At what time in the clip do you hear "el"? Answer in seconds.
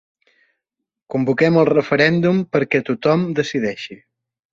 1.63-1.67